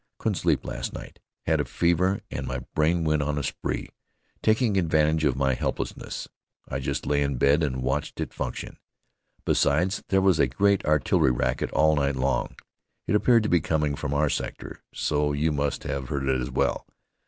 Couldn't 0.17 0.37
sleep 0.37 0.65
last 0.65 0.93
night. 0.93 1.19
Had 1.43 1.59
a 1.59 1.65
fever 1.65 2.21
and 2.31 2.47
my 2.47 2.57
brain 2.73 3.03
went 3.03 3.21
on 3.21 3.37
a 3.37 3.43
spree, 3.43 3.87
taking 4.41 4.75
advantage 4.75 5.23
of 5.25 5.35
my 5.35 5.53
helplessness. 5.53 6.27
I 6.67 6.79
just 6.79 7.05
lay 7.05 7.21
in 7.21 7.37
bed 7.37 7.61
and 7.61 7.83
watched 7.83 8.19
it 8.19 8.33
function. 8.33 8.79
Besides, 9.45 10.03
there 10.07 10.19
was 10.19 10.39
a 10.39 10.47
great 10.47 10.83
artillery 10.85 11.29
racket 11.29 11.69
all 11.69 11.95
night 11.95 12.15
long. 12.15 12.55
It 13.05 13.13
appeared 13.13 13.43
to 13.43 13.49
be 13.49 13.61
coming 13.61 13.95
from 13.95 14.11
our 14.11 14.27
sector, 14.27 14.81
so 14.91 15.33
you 15.33 15.51
must 15.51 15.83
have 15.83 16.09
heard 16.09 16.27
it 16.27 16.41
as 16.41 16.49
well. 16.49 16.87